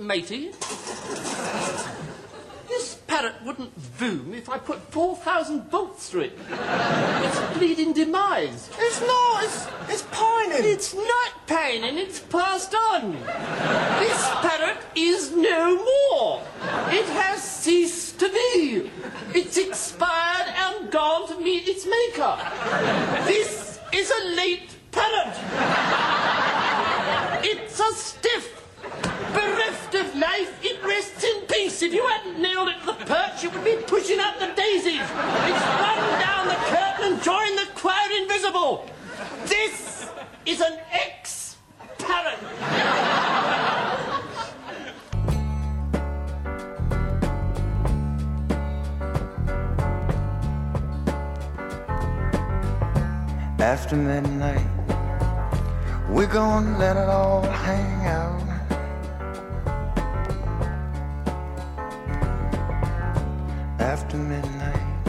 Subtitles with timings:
[0.00, 0.52] matey.
[2.68, 6.38] This parrot wouldn't boom if I put 4,000 bolts through it.
[6.50, 8.70] It's bleeding demise.
[8.78, 9.44] It's not.
[9.44, 10.64] It's, it's pining.
[10.64, 13.12] It's not pining, it's passed on.
[13.12, 16.42] This parrot is no more.
[16.90, 18.90] It has ceased to be.
[19.34, 22.36] It's expired and gone to meet its maker.
[23.26, 25.36] This is a late parrot.
[27.44, 28.55] It's a stiff.
[30.16, 31.82] Life, it rests in peace.
[31.82, 35.02] If you hadn't nailed it to the perch, it would be pushing up the daisies.
[35.02, 38.88] It's run down the curtain and joined the crowd invisible.
[39.44, 40.08] This
[40.46, 42.38] is an ex-parrot.
[53.58, 54.66] After midnight,
[56.08, 58.45] we're gonna let it all hang out.
[63.86, 65.06] After midnight,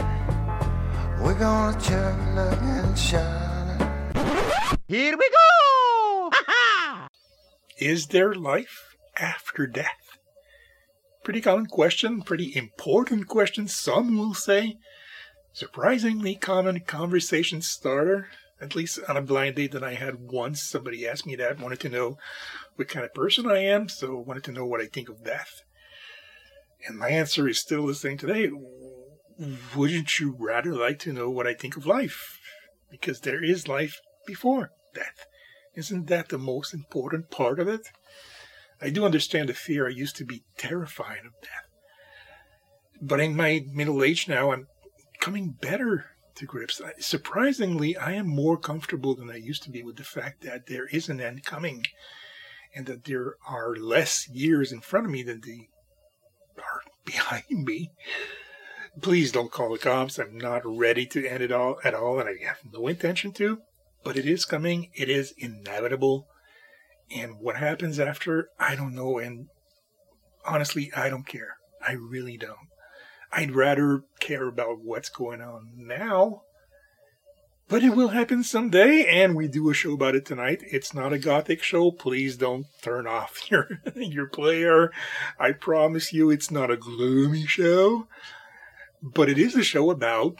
[1.20, 4.78] we're gonna chug a and shine.
[4.86, 6.30] Here we go!
[7.80, 10.20] Is there life after death?
[11.24, 14.76] Pretty common question, pretty important question, some will say.
[15.52, 18.28] Surprisingly common conversation starter,
[18.60, 20.62] at least on a blind date that I had once.
[20.62, 22.16] Somebody asked me that, wanted to know
[22.76, 25.64] what kind of person I am, so wanted to know what I think of death.
[26.86, 28.50] And my answer is still the same today.
[29.76, 32.38] Wouldn't you rather like to know what I think of life?
[32.90, 35.26] Because there is life before death.
[35.74, 37.88] Isn't that the most important part of it?
[38.80, 39.86] I do understand the fear.
[39.86, 41.68] I used to be terrified of death.
[43.00, 44.66] But in my middle age now, I'm
[45.20, 46.06] coming better
[46.36, 46.80] to grips.
[46.98, 50.86] Surprisingly, I am more comfortable than I used to be with the fact that there
[50.86, 51.84] is an end coming
[52.74, 55.68] and that there are less years in front of me than the
[57.08, 57.90] behind me.
[59.00, 60.18] Please don't call the cops.
[60.18, 63.58] I'm not ready to end it all at all, and I have no intention to.
[64.04, 64.90] But it is coming.
[64.94, 66.26] It is inevitable.
[67.14, 69.18] And what happens after, I don't know.
[69.18, 69.46] And
[70.44, 71.56] honestly, I don't care.
[71.86, 72.68] I really don't.
[73.32, 76.42] I'd rather care about what's going on now.
[77.68, 80.62] But it will happen someday, and we do a show about it tonight.
[80.72, 81.90] It's not a gothic show.
[81.90, 84.90] Please don't turn off your your player.
[85.38, 88.08] I promise you it's not a gloomy show.
[89.02, 90.36] But it is a show about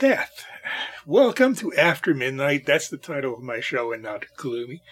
[0.00, 0.44] death.
[1.06, 2.66] Welcome to After Midnight.
[2.66, 4.82] That's the title of my show and not gloomy.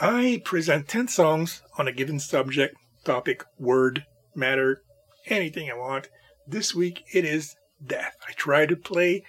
[0.00, 4.04] I present 10 songs on a given subject, topic, word,
[4.36, 4.82] matter,
[5.26, 6.08] anything I want.
[6.46, 8.14] This week it is death.
[8.28, 9.24] I try to play,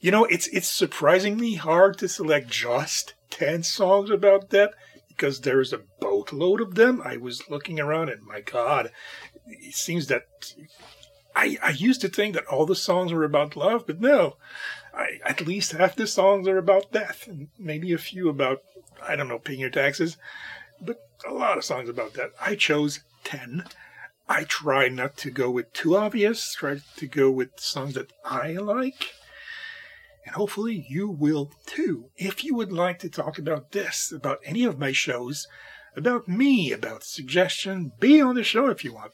[0.00, 4.70] you know, it's it's surprisingly hard to select just 10 songs about death
[5.08, 7.02] because there's a boatload of them.
[7.04, 8.92] I was looking around and my god,
[9.46, 10.26] it seems that
[11.34, 14.36] I I used to think that all the songs were about love, but no.
[14.94, 18.62] I, at least half the songs are about death and maybe a few about
[19.02, 20.16] I don't know, paying your taxes,
[20.80, 22.30] but a lot of songs about that.
[22.40, 23.64] I chose 10.
[24.28, 28.52] I try not to go with too obvious, try to go with songs that I
[28.52, 29.12] like.
[30.28, 32.10] And hopefully you will too.
[32.18, 35.48] If you would like to talk about this, about any of my shows,
[35.96, 39.12] about me, about suggestion, be on the show if you want.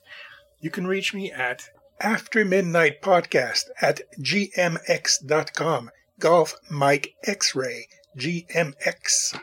[0.60, 1.70] You can reach me at
[2.00, 5.90] After Midnight Podcast at gmx.com.
[6.18, 7.86] Golf Mike X-Ray,
[8.18, 9.38] GMX.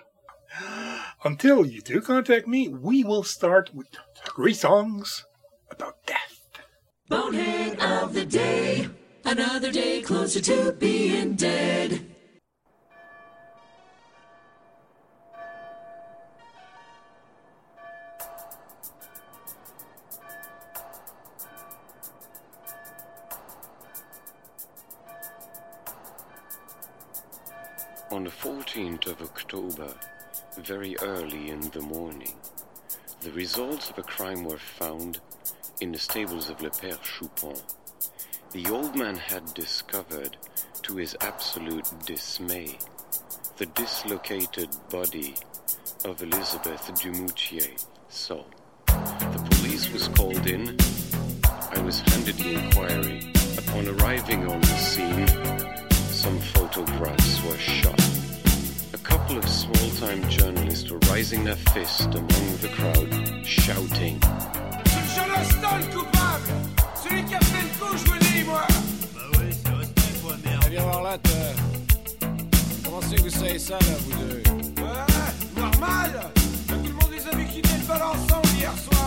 [1.23, 3.87] Until you do contact me, we will start with
[4.25, 5.23] three songs
[5.69, 6.49] about death.
[7.07, 8.89] Bonehead of the day.
[9.23, 12.05] Another day closer to being dead.
[28.11, 29.93] On the 14th of October,
[30.59, 32.35] very early in the morning,
[33.21, 35.21] the results of a crime were found
[35.79, 37.57] in the stables of Le Père Choupon.
[38.53, 40.35] The old man had discovered,
[40.81, 42.77] to his absolute dismay,
[43.55, 45.35] the dislocated body
[46.03, 47.71] of Elizabeth Dumoutier.
[48.09, 48.45] So,
[48.87, 50.75] the police was called in.
[51.45, 53.31] I was handed the inquiry.
[53.57, 55.27] Upon arriving on the scene,
[56.11, 58.03] some photographs were shot.
[58.93, 64.19] A couple of small-time journalists were raising their fist among the crowd, shouting,
[72.83, 74.43] comment c'est que vous savez ça, là, vous deux?
[74.81, 76.31] Ouais, normal.
[76.67, 79.00] Tout le monde les a vu quitter le bal ensemble hier soir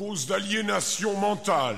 [0.00, 1.76] cause d'aliénation mentale.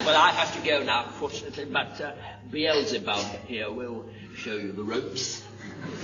[0.00, 2.12] Well, I have to go now, fortunately, but uh,
[2.50, 5.44] Beelzebub here will show you the ropes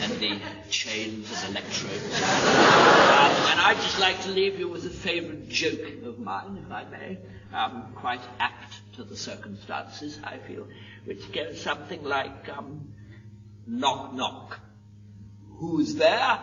[0.03, 0.39] and the
[0.69, 2.05] chains and electrodes.
[2.05, 6.71] Um, and I'd just like to leave you with a favourite joke of mine, if
[6.71, 7.19] I may,
[7.55, 10.67] um, quite apt to the circumstances, I feel,
[11.07, 12.93] which goes something like, um,
[13.67, 14.61] knock, knock.
[15.61, 16.41] Who's there?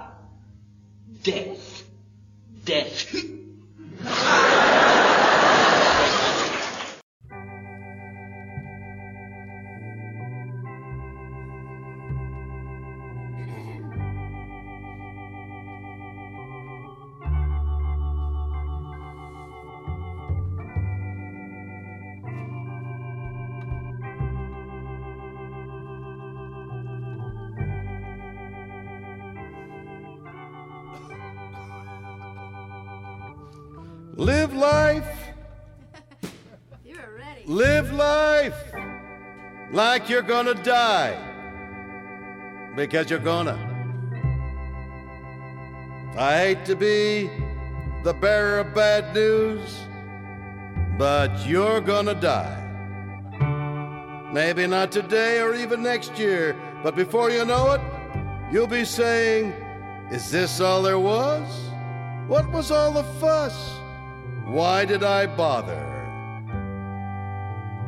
[1.22, 1.84] Death.
[2.66, 3.16] Death.
[40.08, 41.18] like you're gonna die.
[42.78, 43.58] Because you're gonna.
[46.16, 47.30] I hate to be
[48.04, 49.86] the bearer of bad news,
[50.98, 52.64] but you're gonna die.
[54.32, 57.82] Maybe not today or even next year, but before you know it,
[58.50, 59.52] you'll be saying,
[60.10, 61.48] Is this all there was?
[62.28, 63.58] What was all the fuss?
[64.46, 65.84] Why did I bother?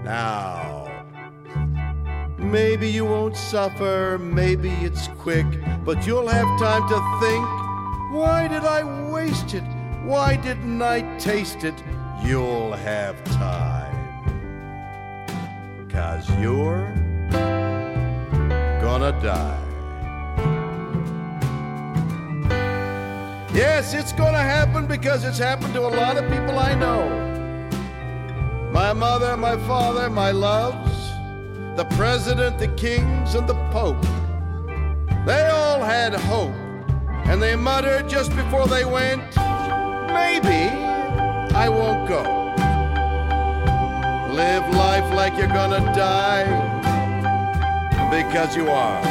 [0.04, 0.69] Now,
[2.40, 5.46] maybe you won't suffer, maybe it's quick,
[5.86, 7.60] but you'll have time to think
[8.12, 9.64] why did I waste it?
[10.04, 11.76] Why didn't I taste it?
[12.24, 13.96] You'll have time.
[15.90, 16.92] Cause you're
[18.82, 19.66] gonna die.
[23.54, 27.04] Yes, it's gonna happen because it's happened to a lot of people I know.
[28.72, 30.99] My mother, my father, my loves,
[31.80, 34.02] the president, the kings, and the pope.
[35.26, 36.54] They all had hope,
[37.24, 39.24] and they muttered just before they went,
[40.12, 40.62] Maybe
[41.56, 42.22] I won't go.
[44.36, 46.44] Live life like you're gonna die,
[48.12, 49.02] because you are.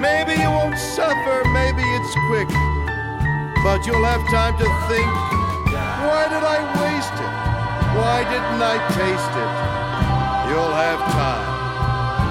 [0.00, 2.50] Maybe you won't suffer, maybe it's quick,
[3.62, 5.06] but you'll have time to think,
[6.10, 7.34] why did I waste it?
[7.94, 9.67] Why didn't I taste it?
[10.48, 11.46] You'll have time,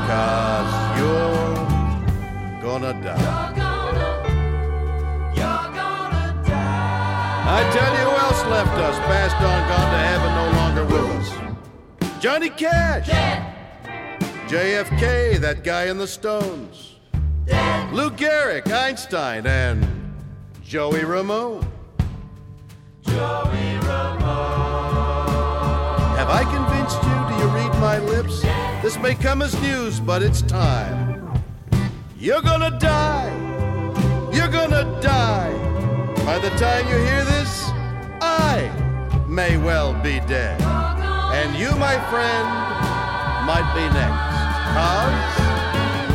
[0.10, 3.18] cause you're gonna die.
[3.22, 4.12] You're gonna,
[5.36, 7.44] you're gonna die.
[7.48, 11.08] I tell you who else left us, passed on, gone to heaven, no longer with
[11.18, 11.30] us.
[12.22, 13.10] Johnny Cash.
[14.48, 16.96] JFK, that guy in the Stones.
[17.92, 19.86] Lou Gehrig, Einstein, and
[20.64, 21.68] Joey Ramone.
[23.04, 24.28] Joey Ramone.
[26.16, 26.67] Have I convinced?
[27.80, 28.42] My lips?
[28.82, 31.42] This may come as news, but it's time.
[32.18, 33.32] You're gonna die.
[34.34, 35.54] You're gonna die.
[36.26, 37.70] By the time you hear this,
[38.20, 38.72] I
[39.28, 40.60] may well be dead.
[40.62, 42.48] And you, my friend,
[43.46, 44.28] might be next.
[44.76, 45.38] Cause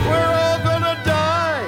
[0.07, 1.65] we're all gonna die.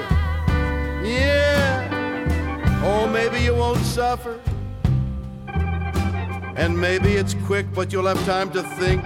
[1.04, 2.82] Yeah.
[2.84, 4.40] Oh, maybe you won't suffer.
[6.56, 9.02] And maybe it's quick, but you'll have time to think,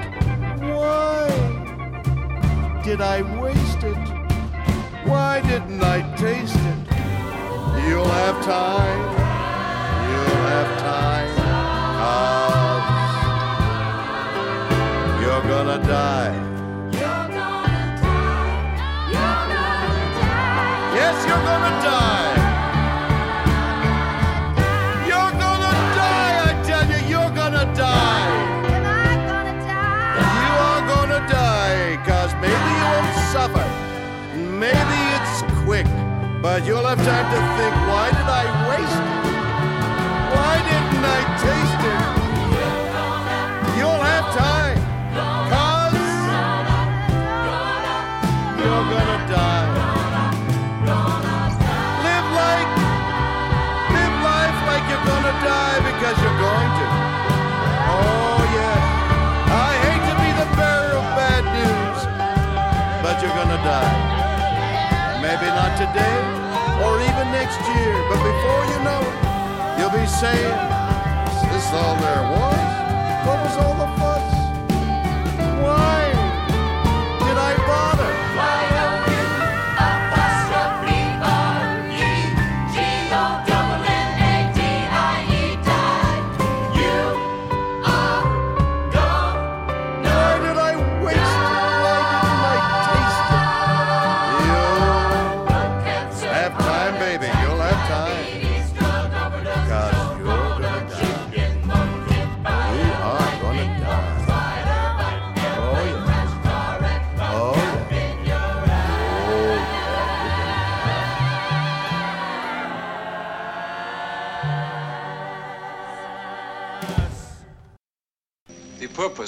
[0.69, 1.29] why
[2.85, 3.97] did I waste it?
[5.09, 6.79] Why didn't I taste it?
[7.87, 9.03] You'll have time.
[10.11, 11.29] You'll have time.
[15.05, 16.35] Cause you're gonna die.
[20.99, 21.89] Yes, you're gonna die.
[21.95, 22.28] Yes, You're
[34.59, 34.75] Maybe
[35.15, 35.87] it's quick,
[36.43, 39.39] but you'll have time to think, why did I waste it?
[40.35, 42.03] Why didn't I taste it?
[43.79, 44.83] You'll have time,
[45.47, 45.95] cause
[48.59, 49.71] you're gonna die.
[52.03, 52.71] Live like,
[53.95, 56.87] live life like you're gonna die because you're going to.
[57.95, 62.01] Oh yeah, I hate to be the bearer of bad news,
[63.07, 64.08] but you're gonna die.
[65.41, 66.19] Maybe not today
[66.83, 70.59] or even next year, but before you know it, you'll be saying,
[71.31, 73.25] Is this all there was?
[73.25, 74.08] What was all the fuss?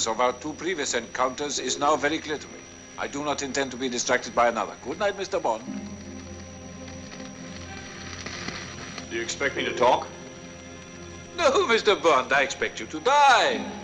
[0.01, 2.59] Purpose of our two previous encounters is now very clear to me.
[2.97, 4.75] I do not intend to be distracted by another.
[4.81, 5.39] Good night, Mr.
[5.41, 5.63] Bond.
[9.09, 10.07] Do you expect me to talk?
[11.37, 12.01] No, Mr.
[12.01, 13.80] Bond, I expect you to die.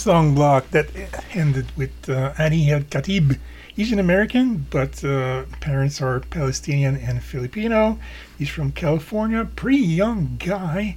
[0.00, 0.88] Song block that
[1.34, 3.38] ended with uh, Ali El Khatib.
[3.76, 7.98] He's an American, but uh, parents are Palestinian and Filipino.
[8.38, 9.44] He's from California.
[9.44, 10.96] Pretty young guy,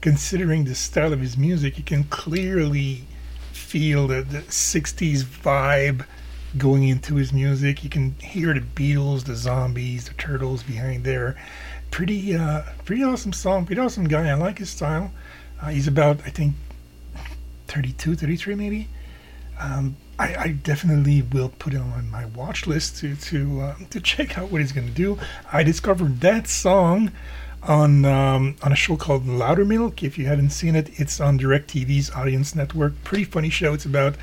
[0.00, 1.78] considering the style of his music.
[1.78, 3.04] You can clearly
[3.52, 6.04] feel the, the 60s vibe
[6.58, 7.84] going into his music.
[7.84, 11.36] You can hear the Beatles, the Zombies, the Turtles behind there.
[11.92, 13.64] Pretty, uh, pretty awesome song.
[13.64, 14.28] Pretty awesome guy.
[14.28, 15.12] I like his style.
[15.62, 16.54] Uh, he's about, I think,
[17.70, 18.88] 32, 33 maybe.
[19.60, 24.00] Um, I, I, definitely will put it on my watch list to to uh, to
[24.00, 25.18] check out what he's to do.
[25.52, 27.12] I discovered that song
[27.62, 30.02] on um, on a show called Loudermilk.
[30.02, 32.94] If you haven't seen it, it's on DirecTV's Audience Network.
[33.04, 33.74] Pretty funny show.
[33.74, 34.16] It's about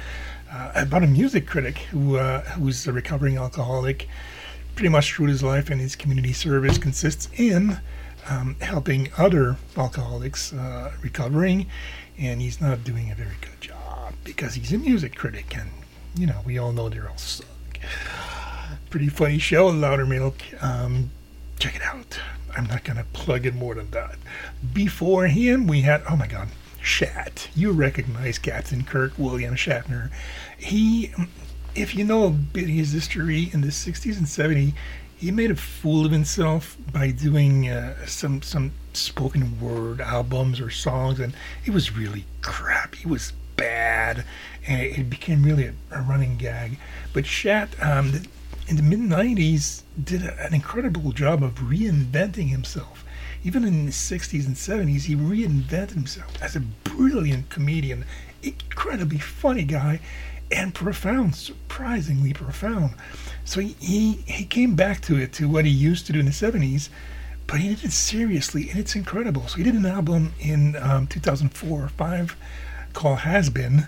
[0.52, 4.10] uh, about a music critic who uh, who's a recovering alcoholic.
[4.76, 7.80] Pretty much through his life and his community service consists in
[8.30, 11.68] um, helping other alcoholics uh, recovering,
[12.18, 15.70] and he's not doing a very good job because he's a music critic, and
[16.16, 17.48] you know we all know they're all suck.
[18.90, 20.64] Pretty funny show, Loudermilk.
[20.64, 21.12] Um,
[21.60, 22.20] check it out.
[22.56, 24.16] I'm not gonna plug it more than that.
[24.74, 26.50] Before him, we had oh my god,
[26.82, 27.50] Shat.
[27.56, 30.10] You recognize Captain Kirk William Shatner.
[30.58, 31.12] He,
[31.76, 34.74] if you know a bit of his history in the 60s and 70s,
[35.18, 40.70] he made a fool of himself by doing uh, some some spoken word albums or
[40.70, 41.34] songs, and
[41.66, 42.96] it was really crap.
[42.96, 44.24] He was bad,
[44.68, 46.78] and it, it became really a, a, running gag.
[47.14, 48.22] But Shat, um,
[48.68, 53.04] in the mid '90s, did a, an incredible job of reinventing himself.
[53.44, 58.04] Even in the 60s and 70s, he reinvented himself as a brilliant comedian,
[58.42, 60.00] incredibly funny guy,
[60.52, 62.94] and profound, surprisingly profound.
[63.46, 66.26] So he, he, he came back to it, to what he used to do in
[66.26, 66.90] the 70s,
[67.48, 69.48] but he did it seriously, and it's incredible.
[69.48, 72.36] So he did an album in um, 2004 or 5
[72.94, 73.88] called Has Been,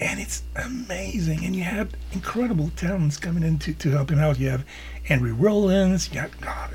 [0.00, 1.44] and it's amazing.
[1.44, 4.38] And you have incredible talents coming in to, to help him out.
[4.38, 4.64] You have
[5.04, 6.70] Henry Rollins, you have, God,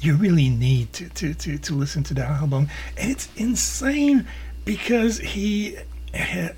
[0.00, 2.68] you really need to, to, to, to listen to that album.
[2.96, 4.26] And it's insane
[4.64, 5.76] because he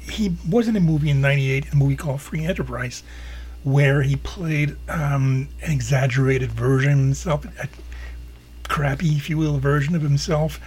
[0.08, 3.02] he was in a movie in 98, a movie called Free Enterprise,
[3.64, 7.46] where he played um, an exaggerated version of himself,
[8.70, 10.60] crappy, if you will, version of himself,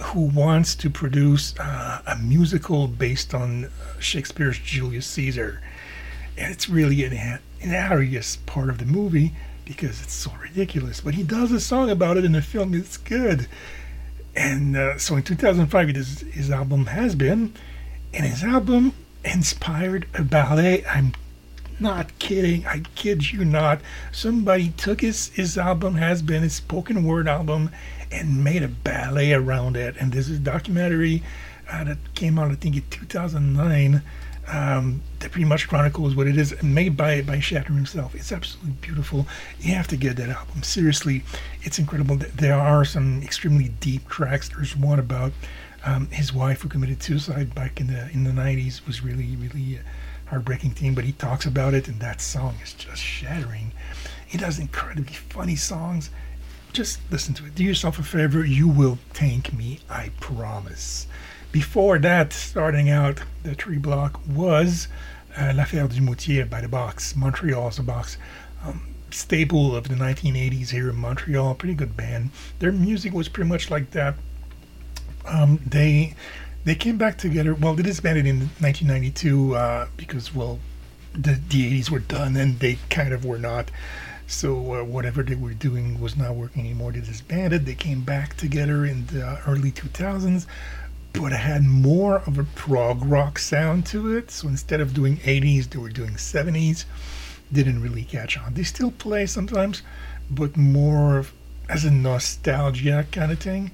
[0.00, 5.62] who wants to produce uh, a musical based on Shakespeare's Julius Caesar.
[6.36, 9.32] And it's really an, hilarious part of the movie
[9.64, 11.00] because it's so ridiculous.
[11.00, 13.48] But he does a song about it in the film, it's good.
[14.36, 17.54] And uh, so in 2005, his, his album Has Been,
[18.12, 18.92] and his album
[19.24, 20.84] inspired a ballet.
[20.84, 21.14] I'm
[21.78, 22.66] not kidding.
[22.66, 23.80] I kid you not.
[24.12, 27.70] Somebody took his, his album, has been his spoken word album,
[28.10, 29.96] and made a ballet around it.
[29.98, 31.22] And this is a documentary
[31.70, 34.02] uh, that came out, I think, in 2009.
[34.48, 38.14] Um, that pretty much chronicles what it is, made by by Shatner himself.
[38.14, 39.26] It's absolutely beautiful.
[39.58, 40.62] You have to get that album.
[40.62, 41.24] Seriously,
[41.62, 42.16] it's incredible.
[42.16, 44.50] There are some extremely deep tracks.
[44.50, 45.32] There's one about
[45.84, 49.80] um, his wife, who committed suicide back in the in the '90s, was really really
[50.26, 50.94] heartbreaking thing.
[50.94, 53.72] But he talks about it, and that song is just shattering.
[54.26, 56.10] He does incredibly funny songs.
[56.72, 57.54] Just listen to it.
[57.54, 58.44] Do yourself a favor.
[58.44, 59.80] You will thank me.
[59.88, 61.06] I promise.
[61.52, 64.88] Before that, starting out, the tree block was
[65.38, 68.18] uh, L'Affaire Dumoutier by the Box, Montreal's the Box.
[68.64, 71.54] Um, staple of the 1980s here in Montreal.
[71.54, 72.30] Pretty good band.
[72.58, 74.16] Their music was pretty much like that
[75.26, 76.14] um, they
[76.66, 77.54] they came back together.
[77.54, 80.58] Well, they disbanded in 1992 uh, because well,
[81.12, 83.70] the the 80s were done and they kind of were not.
[84.26, 86.90] So uh, whatever they were doing was not working anymore.
[86.90, 87.64] They disbanded.
[87.64, 90.46] They came back together in the early 2000s,
[91.12, 94.32] but it had more of a prog rock sound to it.
[94.32, 96.84] So instead of doing 80s, they were doing 70s.
[97.52, 98.54] Didn't really catch on.
[98.54, 99.82] They still play sometimes,
[100.28, 101.26] but more
[101.68, 103.70] as a nostalgia kind of thing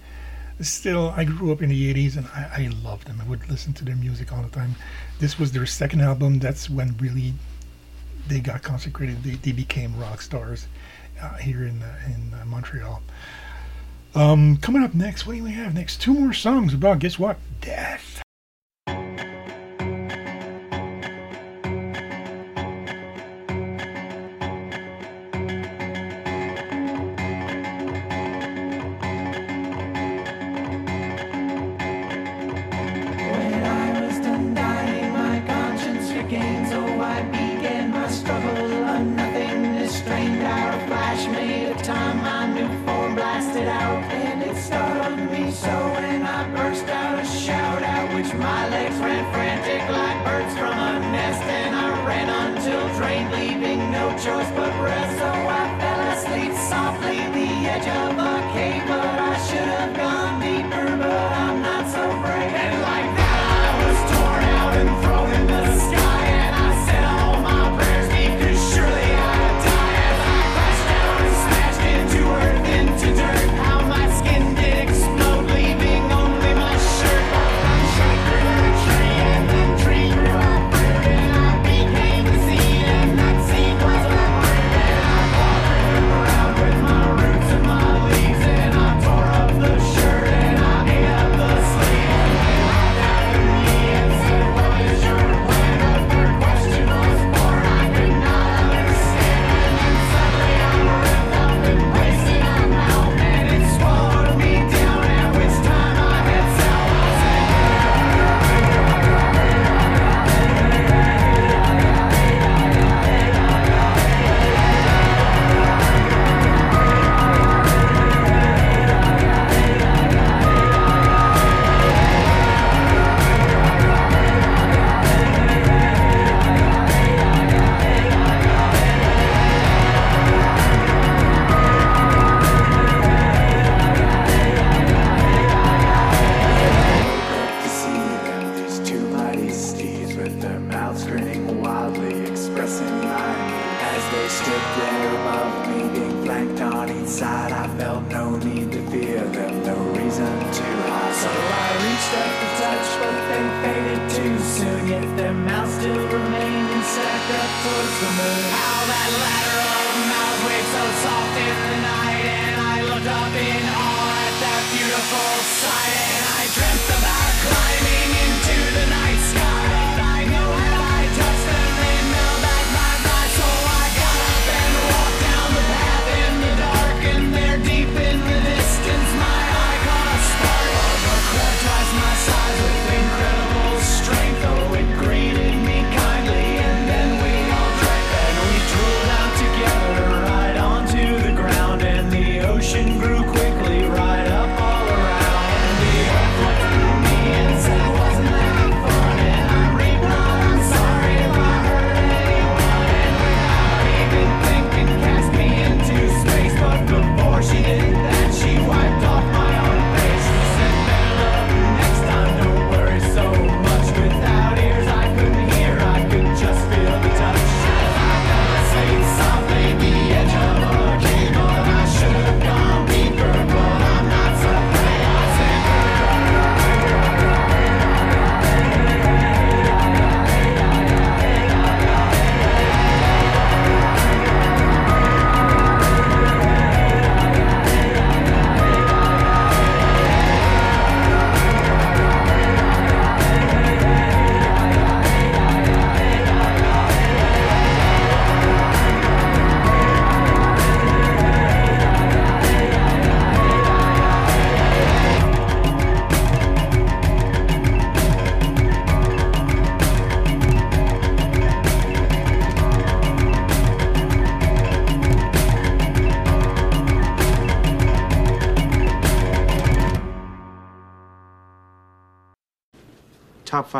[0.62, 3.20] still, I grew up in the 80s and I, I loved them.
[3.20, 4.76] I would listen to their music all the time.
[5.18, 6.38] This was their second album.
[6.38, 7.34] That's when really
[8.28, 9.22] they got consecrated.
[9.22, 10.66] They, they became rock stars
[11.20, 13.02] uh, here in, uh, in uh, Montreal.
[14.14, 16.00] Um, coming up next, what do we have next?
[16.00, 17.38] Two more songs about, guess what?
[17.60, 18.22] Death.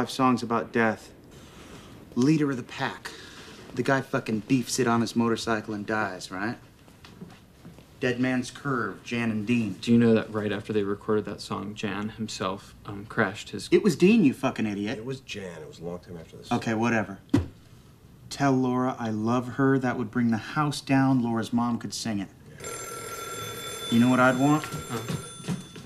[0.02, 1.12] five songs about death.
[2.16, 3.12] Leader of the pack.
[3.76, 6.56] The guy fucking beefs it on his motorcycle and dies, right?
[8.00, 9.74] Dead Man's Curve, Jan and Dean.
[9.80, 13.68] Do you know that right after they recorded that song, Jan himself um, crashed his.
[13.70, 14.98] It was Dean, you fucking idiot.
[14.98, 15.62] It was Jan.
[15.62, 16.50] It was a long time after this.
[16.50, 17.20] Okay, whatever.
[18.28, 19.78] Tell Laura I love her.
[19.78, 21.22] That would bring the house down.
[21.22, 22.28] Laura's mom could sing it.
[23.92, 24.64] You know what I'd want?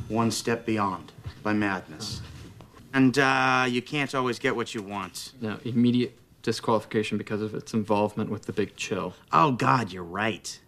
[0.09, 2.23] One Step Beyond by Madness.
[2.97, 5.33] And uh, you can't always get what you want.
[5.43, 9.13] No, immediate disqualification because of its involvement with the Big Chill.
[9.35, 10.59] Oh, God, you're right.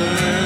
[0.00, 0.39] Have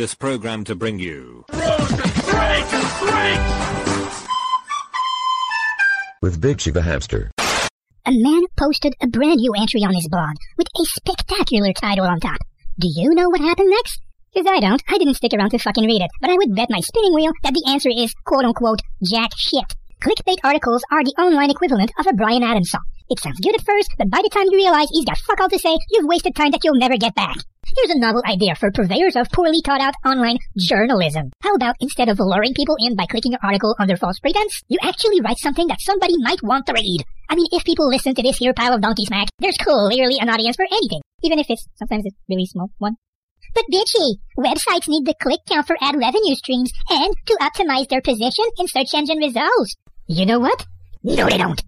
[0.00, 1.44] this program to bring you
[6.22, 7.30] with Big Chief the Hamster.
[8.06, 12.18] A man posted a brand new entry on his blog with a spectacular title on
[12.18, 12.38] top.
[12.78, 14.00] Do you know what happened next?
[14.32, 14.82] Because I don't.
[14.88, 16.10] I didn't stick around to fucking read it.
[16.22, 19.68] But I would bet my spinning wheel that the answer is quote unquote jack shit.
[20.00, 22.86] Clickbait articles are the online equivalent of a Bryan Adams song.
[23.10, 25.48] It sounds good at first, but by the time you realize he's got fuck all
[25.48, 27.38] to say, you've wasted time that you'll never get back.
[27.74, 31.32] Here's a novel idea for purveyors of poorly thought out online journalism.
[31.42, 34.78] How about instead of luring people in by clicking an article under false pretense, you
[34.80, 37.02] actually write something that somebody might want to read?
[37.28, 40.30] I mean, if people listen to this here pile of donkey smack, there's clearly an
[40.30, 42.94] audience for anything, even if it's sometimes a really small one.
[43.54, 48.02] But bitchy, websites need the click count for ad revenue streams and to optimize their
[48.02, 49.74] position in search engine results.
[50.06, 50.64] You know what?
[51.02, 51.60] No, they don't.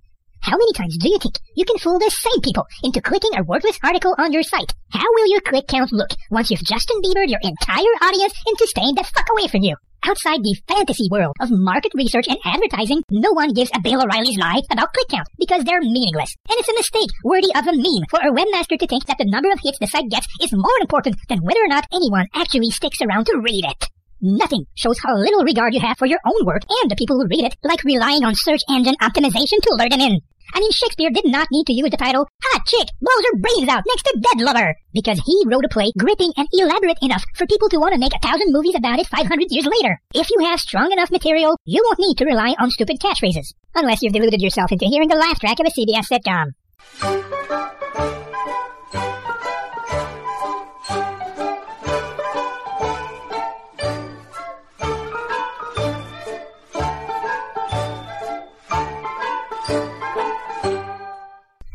[0.42, 3.44] How many times do you think you can fool the same people into clicking a
[3.44, 4.74] worthless article on your site?
[4.90, 8.96] How will your click count look once you've Justin Biebered your entire audience into staying
[8.96, 9.76] the fuck away from you?
[10.02, 14.36] Outside the fantasy world of market research and advertising, no one gives a Bill O'Reilly's
[14.36, 16.34] lie about click count because they're meaningless.
[16.50, 19.30] And it's a mistake worthy of a meme for a webmaster to think that the
[19.30, 22.74] number of hits the site gets is more important than whether or not anyone actually
[22.74, 23.88] sticks around to read it.
[24.20, 27.26] Nothing shows how little regard you have for your own work and the people who
[27.26, 30.20] read it, like relying on search engine optimization to lure them in.
[30.54, 33.68] I mean, Shakespeare did not need to use the title Hot Chick Blows Her Brains
[33.68, 37.46] Out Next to Dead Lover because he wrote a play gripping and elaborate enough for
[37.46, 40.00] people to want to make a thousand movies about it 500 years later.
[40.14, 43.54] If you have strong enough material, you won't need to rely on stupid catchphrases.
[43.74, 46.52] Unless you've deluded yourself into hearing the laugh track of a CBS sitcom.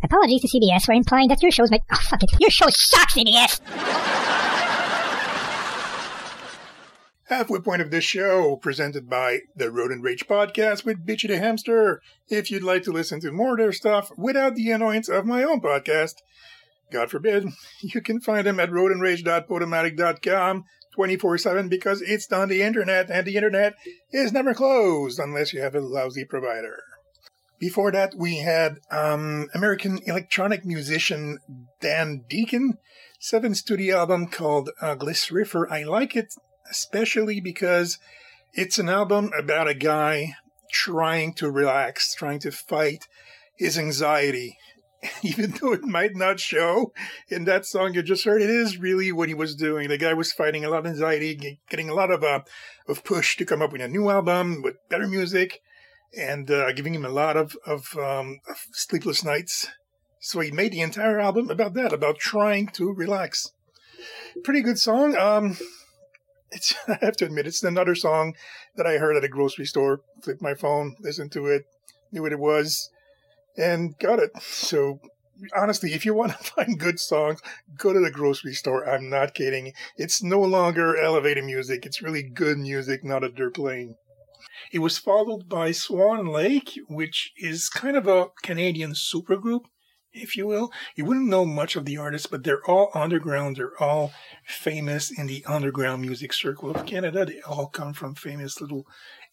[0.04, 1.82] Apologies to CBS for implying that your shows make.
[1.92, 2.32] Oh, fuck it.
[2.40, 3.60] Your show sucks, CBS!
[7.26, 11.38] Halfway point of this show, presented by the Road and Rage podcast with Bitchy the
[11.40, 12.02] Hamster.
[12.30, 15.44] If you'd like to listen to more of their stuff without the annoyance of my
[15.44, 16.14] own podcast,
[16.90, 17.50] God forbid,
[17.82, 20.64] you can find them at roadandrage.podomatic.com
[20.96, 23.74] 24 7 because it's on the internet and the internet
[24.14, 26.78] is never closed unless you have a lousy provider.
[27.60, 31.40] Before that, we had um, American electronic musician
[31.82, 32.78] Dan Deacon,
[33.20, 35.70] seven studio album called uh, Gliss Riffer.
[35.72, 36.34] I like it
[36.70, 37.98] especially because
[38.54, 40.34] it's an album about a guy
[40.72, 43.08] trying to relax, trying to fight
[43.56, 44.58] his anxiety
[45.24, 46.92] even though it might not show
[47.30, 49.90] in that song you just heard, it is really what he was doing.
[49.90, 52.42] The guy was fighting a lot of anxiety, getting a lot of uh,
[52.88, 55.62] of push to come up with a new album with better music,
[56.16, 59.68] and uh, giving him a lot of of, um, of sleepless nights.
[60.20, 63.52] So he made the entire album about that, about trying to relax.
[64.44, 65.16] Pretty good song.
[65.16, 65.58] Um,
[66.52, 68.36] it's I have to admit, it's another song
[68.76, 70.02] that I heard at a grocery store.
[70.22, 71.66] Flipped my phone, listened to it,
[72.12, 72.90] knew what it was
[73.58, 74.32] and got it.
[74.42, 75.00] So
[75.56, 77.42] honestly, if you want to find good songs,
[77.78, 78.88] go to the grocery store.
[78.88, 79.74] I'm not kidding.
[79.98, 81.86] It's no longer elevator music.
[81.86, 83.96] It's really good music, not a dirt playing.
[84.72, 89.66] It was followed by Swan Lake, which is kind of a Canadian supergroup,
[90.12, 90.72] if you will.
[90.96, 93.56] You wouldn't know much of the artists, but they're all underground.
[93.56, 94.12] They're all
[94.46, 97.26] famous in the underground music circle of Canada.
[97.26, 98.86] They all come from famous little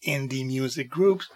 [0.05, 1.27] indie music groups.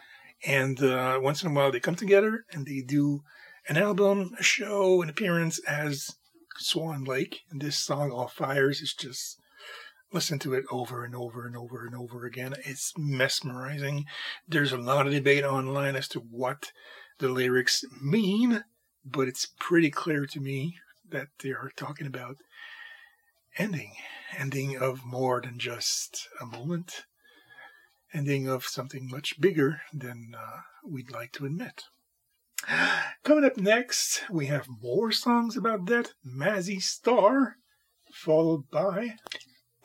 [0.46, 3.24] And uh, once in a while, they come together and they do
[3.68, 6.16] an album, a show, an appearance as
[6.58, 7.42] Swan Lake.
[7.52, 9.40] And this song, All Fires, is just
[10.12, 12.56] listen to it over and over and over and over again.
[12.66, 14.06] It's mesmerizing.
[14.48, 16.72] There's a lot of debate online as to what
[17.20, 18.64] the lyrics mean,
[19.06, 20.76] but it's pretty clear to me
[21.10, 22.38] that they are talking about
[23.58, 23.94] ending,
[24.38, 27.04] ending of more than just a moment,
[28.14, 31.84] ending of something much bigger than uh, we'd like to admit.
[33.24, 37.58] Coming up next, we have more songs about that Mazzy Star,
[38.12, 39.16] followed by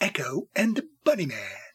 [0.05, 1.74] Echo and the Bunnymen.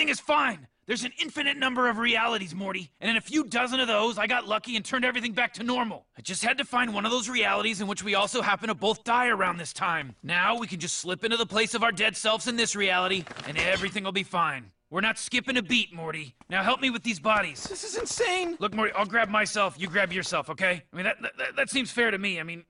[0.00, 0.66] Everything is fine.
[0.86, 4.26] There's an infinite number of realities, Morty, and in a few dozen of those, I
[4.26, 6.06] got lucky and turned everything back to normal.
[6.16, 8.74] I just had to find one of those realities in which we also happen to
[8.74, 10.14] both die around this time.
[10.22, 13.26] Now we can just slip into the place of our dead selves in this reality,
[13.46, 14.72] and everything will be fine.
[14.88, 16.34] We're not skipping a beat, Morty.
[16.48, 17.62] Now help me with these bodies.
[17.64, 18.56] This is insane.
[18.58, 19.76] Look, Morty, I'll grab myself.
[19.78, 20.82] You grab yourself, okay?
[20.94, 22.40] I mean, that, that, that seems fair to me.
[22.40, 22.64] I mean,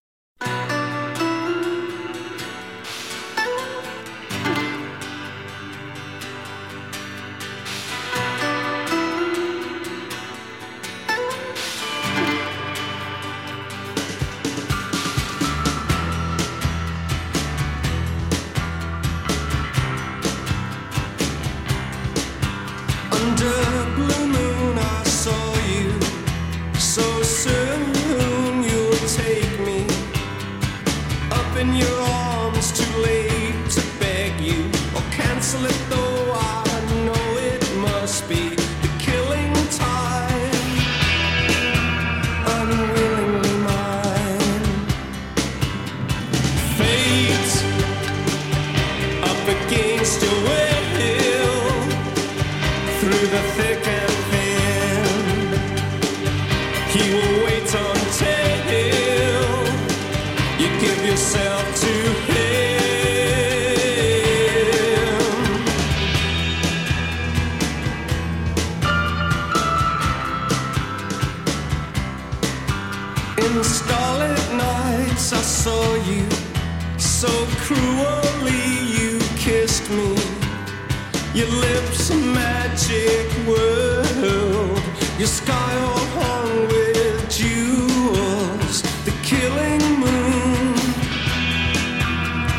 [81.41, 84.83] Your lips a magic world.
[85.19, 88.83] Your sky all hung with jewels.
[89.07, 90.75] The killing moon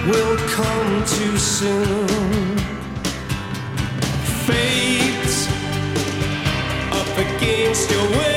[0.09, 2.57] will come too soon.
[4.47, 5.47] Fate
[6.91, 8.30] up against your will.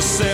[0.00, 0.29] You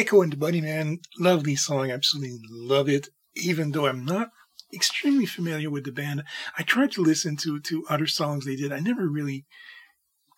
[0.00, 3.10] Echo and the Bunnymen, lovely song, absolutely love it.
[3.36, 4.30] Even though I'm not
[4.72, 6.24] extremely familiar with the band,
[6.56, 8.72] I tried to listen to to other songs they did.
[8.72, 9.44] I never really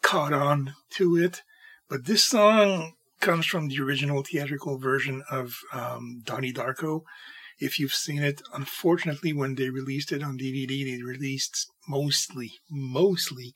[0.03, 1.43] caught on to it,
[1.89, 7.03] but this song comes from the original theatrical version of um, Donnie Darko.
[7.61, 13.55] If you've seen it, unfortunately, when they released it on DVD, they released mostly, mostly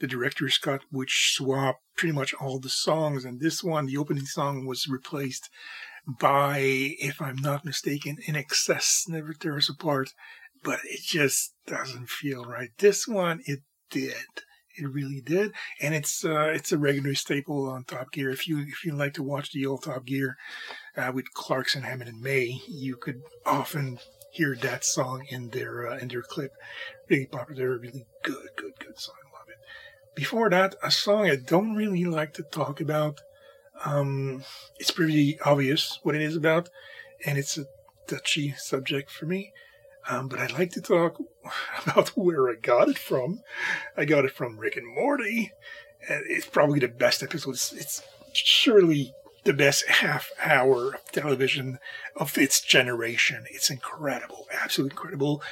[0.00, 3.24] the director's cut which swapped pretty much all the songs.
[3.24, 5.50] And this one, the opening song, was replaced
[6.06, 10.10] by, if I'm not mistaken, INXS Never Tear Us Apart.
[10.62, 12.70] But it just doesn't feel right.
[12.78, 14.14] This one, it did.
[14.76, 18.30] It really did, and it's uh, it's a regular staple on Top Gear.
[18.30, 20.36] If you if you like to watch the old Top Gear
[20.96, 24.00] uh, with Clarkson, Hammond, and May, you could often
[24.32, 26.50] hear that song in their uh, in their clip.
[27.08, 29.23] Really popular, really good, good, good song.
[30.14, 33.20] Before that, a song I don't really like to talk about.
[33.84, 34.44] Um,
[34.78, 36.70] it's pretty obvious what it is about,
[37.26, 37.66] and it's a
[38.06, 39.52] touchy subject for me.
[40.08, 41.18] Um, but I'd like to talk
[41.86, 43.40] about where I got it from.
[43.96, 45.52] I got it from Rick and Morty.
[46.08, 47.52] And it's probably the best episode.
[47.52, 48.02] It's, it's
[48.32, 51.78] surely the best half hour of television
[52.16, 53.44] of its generation.
[53.50, 55.42] It's incredible, absolutely incredible.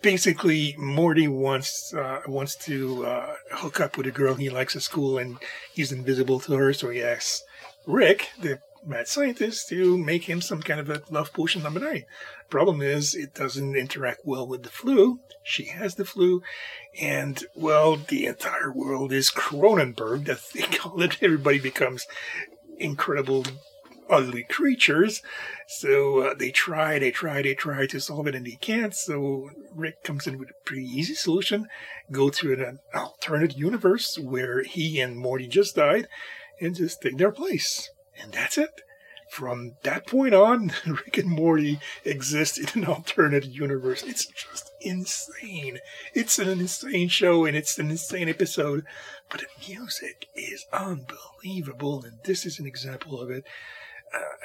[0.00, 4.82] Basically, Morty wants uh, wants to uh, hook up with a girl he likes at
[4.82, 5.38] school, and
[5.72, 6.72] he's invisible to her.
[6.72, 7.42] So he asks
[7.86, 12.04] Rick, the mad scientist, to make him some kind of a love potion number nine.
[12.48, 15.20] Problem is, it doesn't interact well with the flu.
[15.42, 16.42] She has the flu,
[17.00, 20.26] and well, the entire world is Cronenberg.
[20.26, 21.22] That they call it.
[21.22, 22.06] Everybody becomes
[22.78, 23.44] incredible,
[24.10, 25.22] ugly creatures.
[25.66, 28.94] So uh, they try, they try, they try to solve it, and they can't.
[28.94, 31.68] So Rick comes in with a pretty easy solution:
[32.10, 36.08] go to an alternate universe where he and Morty just died,
[36.60, 37.90] and just take their place.
[38.20, 38.82] And that's it
[39.28, 44.02] from that point on, Rick and Morty exist in an alternate universe.
[44.02, 45.78] It's just insane.
[46.14, 48.84] It's an insane show and it's an insane episode,
[49.28, 53.44] but the music is unbelievable, and this is an example of it.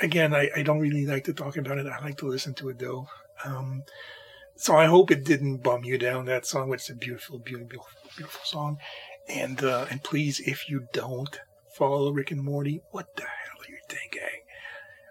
[0.01, 1.87] Again, I, I don't really like to talk about it.
[1.87, 3.07] I like to listen to it though.
[3.45, 3.83] Um,
[4.55, 6.25] so I hope it didn't bum you down.
[6.25, 7.85] That song, it's a beautiful, beautiful,
[8.15, 8.77] beautiful song.
[9.27, 11.39] And uh, and please, if you don't
[11.77, 14.21] follow Rick and Morty, what the hell are you thinking?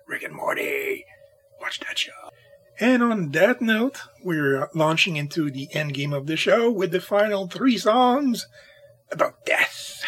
[0.07, 1.07] Rick and Morty.
[1.61, 2.13] Watch that show.
[2.79, 7.01] And on that note, we're launching into the end game of the show with the
[7.01, 8.47] final three songs
[9.11, 10.03] about death.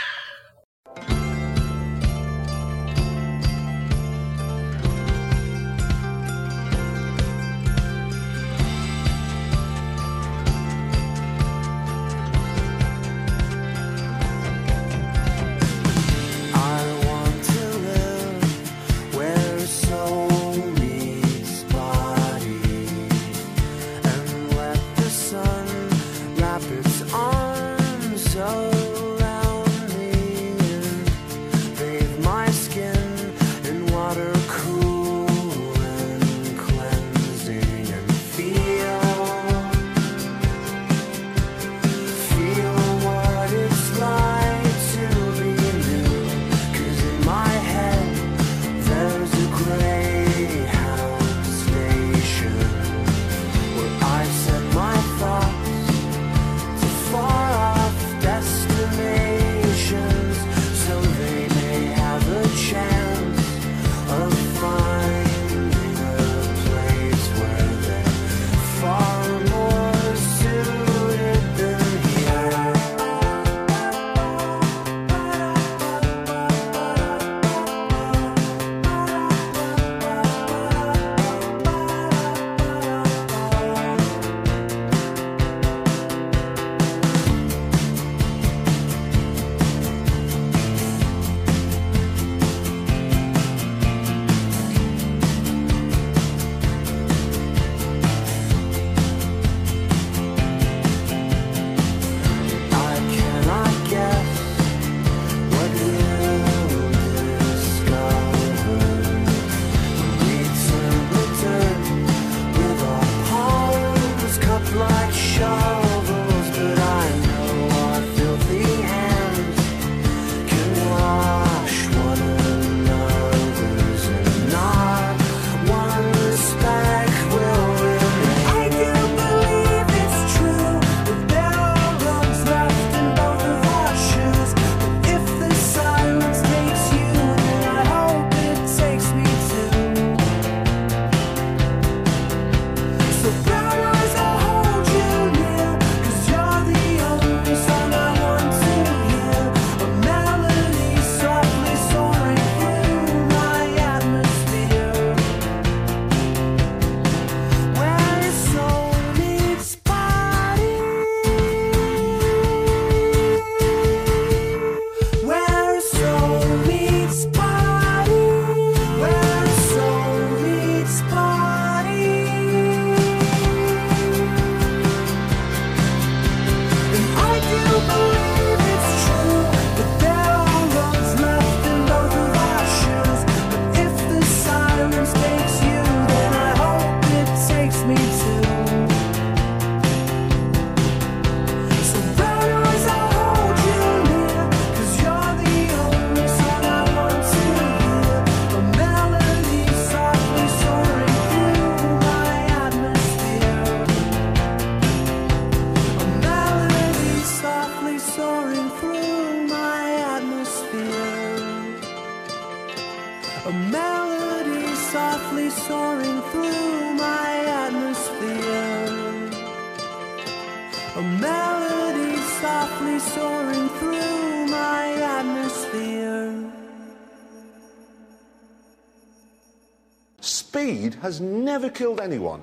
[231.05, 232.43] Has never killed anyone.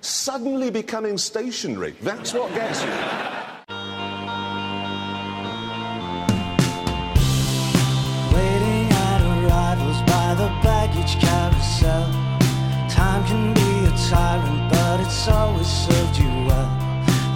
[0.00, 2.88] Suddenly becoming stationary, that's what gets you.
[8.32, 12.08] Waiting at arrivals by the baggage carousel.
[12.88, 16.72] Time can be a tyrant, but it's always served you well.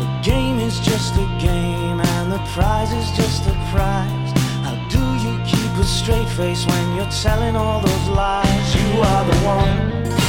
[0.00, 4.32] The game is just a game, and the prize is just a prize.
[4.64, 8.74] How do you keep a straight face when you're telling all those lies?
[8.74, 10.23] You are the one.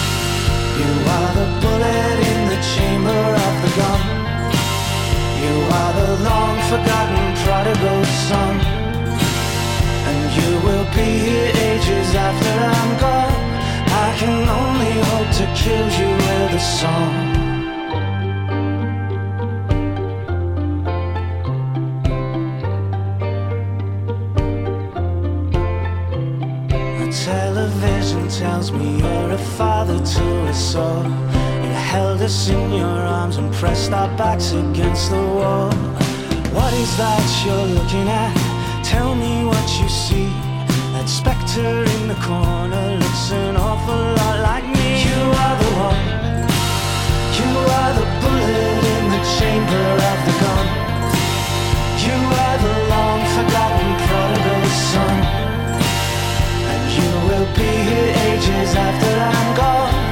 [0.82, 4.01] You are the bullet in the chamber of the gun.
[5.43, 8.55] You are the long forgotten prodigal son.
[10.09, 13.45] And you will be here ages after I'm gone.
[14.05, 17.34] I can only hope to kill you with a song.
[28.39, 31.03] Tells me you're a father to us all.
[31.03, 35.71] You held us in your arms and pressed our backs against the wall.
[36.51, 38.36] What is that you're looking at?
[38.83, 40.27] Tell me what you see.
[40.91, 44.88] That specter in the corner looks an awful lot like me.
[45.07, 46.03] You are the one.
[47.39, 50.67] You are the bullet in the chamber of the gun.
[52.03, 53.74] You are the long forgotten
[56.97, 60.05] you will be here ages after I'm gone.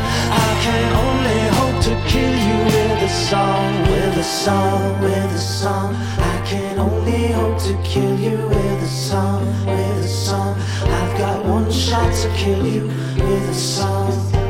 [0.47, 5.39] I can only hope to kill you with a song, with a song, with a
[5.39, 5.95] song.
[6.33, 10.59] I can only hope to kill you with a song, with a song.
[10.83, 14.42] I've got one shot to kill you with a song.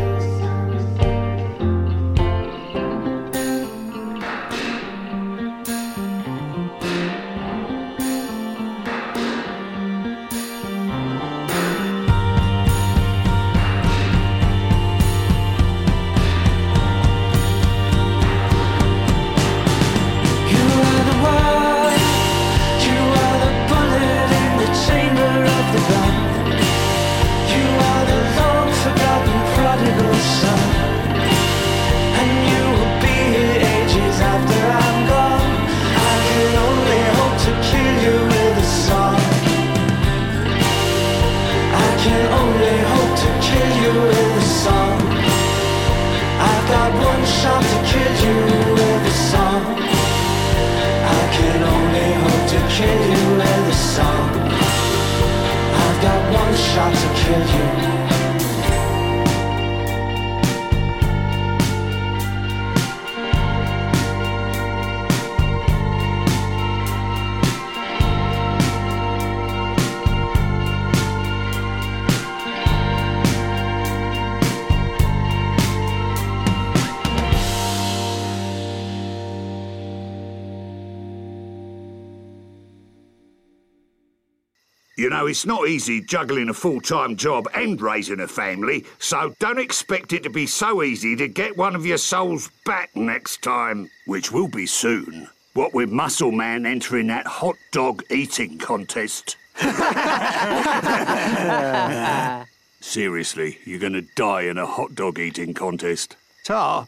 [84.96, 89.34] You know, it's not easy juggling a full time job and raising a family, so
[89.40, 93.42] don't expect it to be so easy to get one of your souls back next
[93.42, 95.28] time, which will be soon.
[95.56, 99.36] What with Muscle Man entering that hot dog eating contest.
[102.80, 106.18] Seriously, you're gonna die in a hot dog eating contest.
[106.44, 106.88] Tar.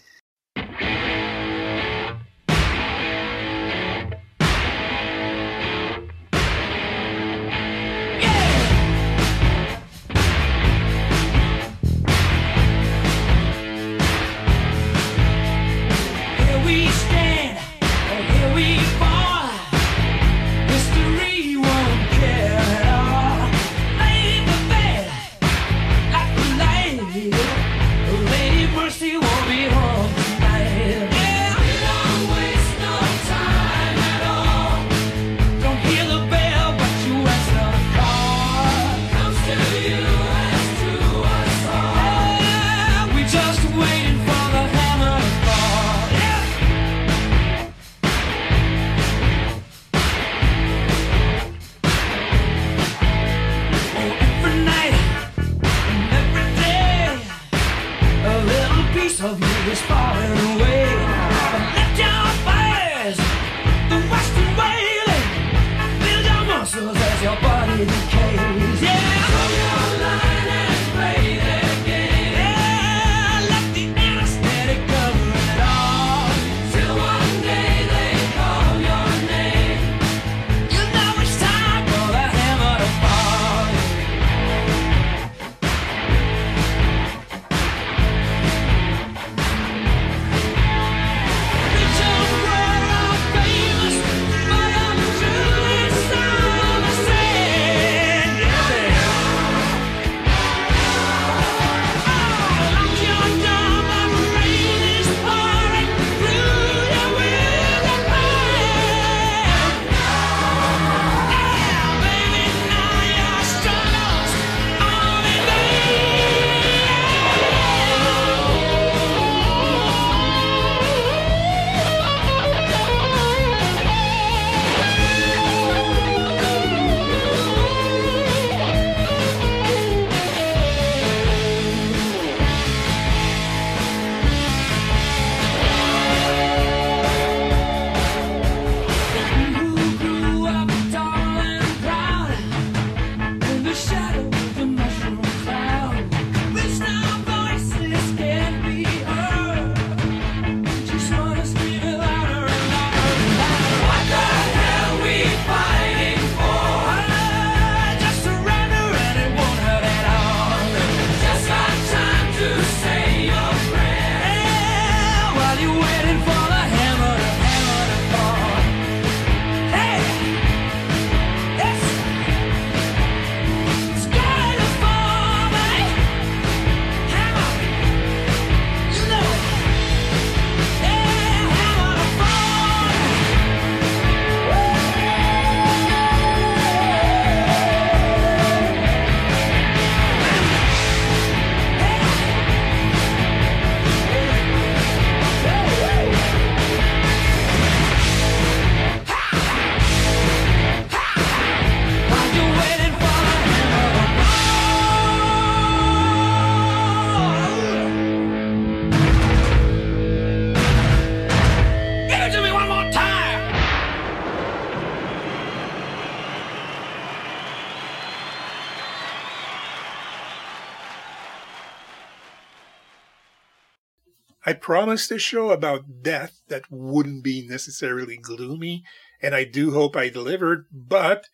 [224.45, 228.83] I promised a show about death that wouldn't be necessarily gloomy,
[229.19, 231.25] and I do hope I delivered, but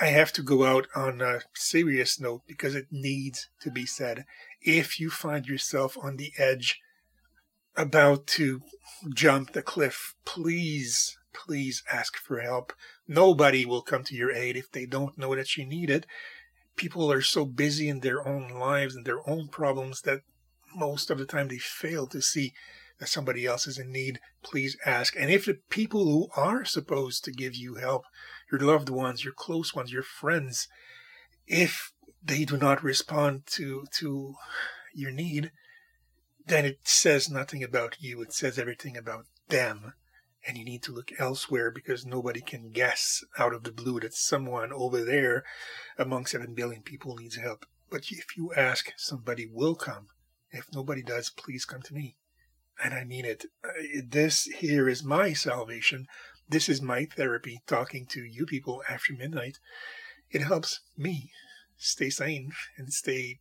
[0.00, 4.26] I have to go out on a serious note because it needs to be said.
[4.62, 6.80] If you find yourself on the edge,
[7.76, 8.60] about to
[9.12, 12.72] jump the cliff, please, please ask for help.
[13.08, 16.06] Nobody will come to your aid if they don't know that you need it.
[16.76, 20.20] People are so busy in their own lives and their own problems that
[20.74, 22.52] most of the time they fail to see
[22.98, 24.20] that somebody else is in need.
[24.42, 25.16] Please ask.
[25.18, 28.04] And if the people who are supposed to give you help,
[28.52, 30.68] your loved ones, your close ones, your friends,
[31.46, 31.92] if
[32.22, 34.34] they do not respond to to
[34.94, 35.50] your need,
[36.46, 38.20] then it says nothing about you.
[38.22, 39.94] It says everything about them.
[40.46, 44.14] And you need to look elsewhere because nobody can guess out of the blue that
[44.14, 45.44] someone over there
[45.98, 47.66] among 7 billion people needs help.
[47.90, 50.08] But if you ask, somebody will come.
[50.50, 52.16] If nobody does, please come to me.
[52.82, 53.46] And I mean it.
[53.64, 56.06] Uh, this here is my salvation.
[56.48, 59.58] This is my therapy talking to you people after midnight.
[60.30, 61.30] It helps me
[61.76, 63.40] stay sane and stay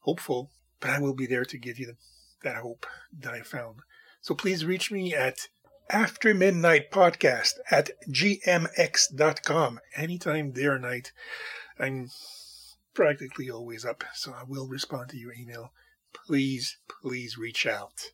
[0.00, 0.50] hopeful,
[0.80, 1.94] but I will be there to give you
[2.42, 2.86] that hope
[3.18, 3.80] that I found.
[4.20, 5.48] So please reach me at
[5.90, 11.12] after midnight podcast at gmx.com anytime day or night
[11.78, 12.08] i'm
[12.94, 15.72] practically always up so i will respond to your email
[16.12, 18.12] please please reach out.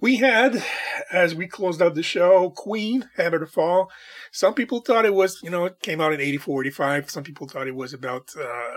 [0.00, 0.62] We had
[1.10, 3.90] as we closed out the show queen hammer to fall.
[4.30, 7.48] Some people thought it was you know it came out in 84 85 some people
[7.48, 8.74] thought it was about uh,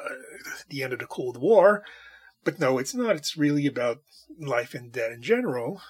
[0.70, 1.84] the end of the cold war.
[2.44, 3.16] But no it's not.
[3.16, 4.02] It's really about
[4.40, 5.82] life and death in general.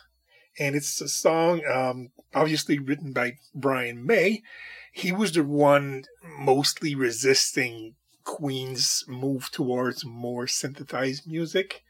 [0.58, 4.42] And it's a song um, obviously written by Brian May.
[4.92, 6.06] He was the one
[6.38, 11.84] mostly resisting Queen's move towards more synthesized music.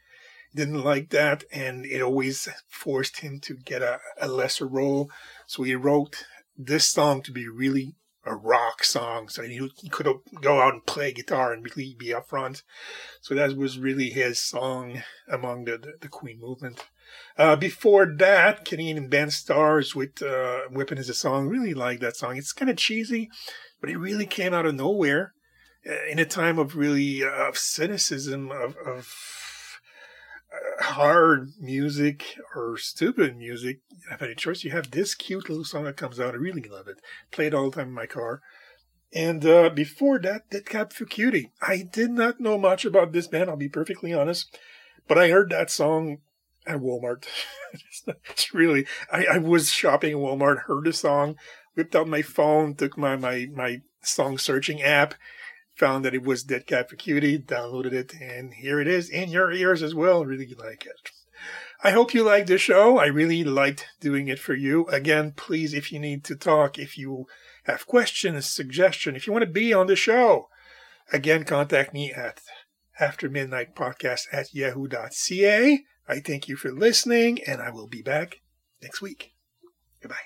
[0.54, 5.10] Didn't like that, and it always forced him to get a, a lesser role.
[5.46, 6.24] So he wrote
[6.56, 7.94] this song to be really
[8.24, 10.08] a rock song, so he, could
[10.42, 12.62] go out and play guitar and really be up front.
[13.20, 16.84] So that was really his song among the, the, the Queen movement.
[17.36, 21.48] Uh, before that, Canadian and band Stars with uh, Whipping is a Song.
[21.48, 22.36] Really like that song.
[22.36, 23.30] It's kind of cheesy,
[23.80, 25.32] but it really came out of nowhere
[25.88, 29.08] uh, in a time of really uh, of cynicism, of, of
[30.90, 33.80] hard music or stupid music.
[34.10, 36.34] If any choice, you have this cute little song that comes out.
[36.34, 37.00] I really love it.
[37.30, 38.40] Play it all the time in my car.
[39.12, 41.50] And uh, before that, Death Cab for Cutie.
[41.60, 44.56] I did not know much about this band, I'll be perfectly honest.
[45.08, 46.18] But I heard that song
[46.66, 47.24] at Walmart.
[48.30, 51.36] it's really, I, I was shopping at Walmart, heard a song,
[51.74, 55.14] whipped out my phone, took my, my, my song searching app,
[55.80, 59.30] found that it was Death Cab for Cutie, downloaded it, and here it is in
[59.30, 60.26] your ears as well.
[60.26, 61.10] Really like it.
[61.82, 62.98] I hope you liked the show.
[62.98, 64.86] I really liked doing it for you.
[64.88, 67.24] Again, please, if you need to talk, if you
[67.64, 70.48] have questions, suggestions, if you want to be on the show,
[71.10, 72.42] again, contact me at
[73.00, 75.80] after midnight podcast at yahoo.ca.
[76.06, 78.42] I thank you for listening, and I will be back
[78.82, 79.32] next week.
[80.02, 80.16] Goodbye.